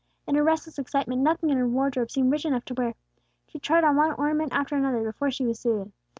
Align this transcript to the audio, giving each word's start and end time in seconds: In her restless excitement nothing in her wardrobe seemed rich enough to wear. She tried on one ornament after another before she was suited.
In 0.25 0.33
her 0.33 0.41
restless 0.43 0.79
excitement 0.79 1.21
nothing 1.21 1.51
in 1.51 1.59
her 1.59 1.67
wardrobe 1.67 2.09
seemed 2.09 2.31
rich 2.31 2.43
enough 2.43 2.65
to 2.65 2.73
wear. 2.73 2.95
She 3.45 3.59
tried 3.59 3.83
on 3.83 3.97
one 3.97 4.13
ornament 4.13 4.51
after 4.51 4.75
another 4.75 5.03
before 5.03 5.29
she 5.29 5.45
was 5.45 5.59
suited. 5.59 5.91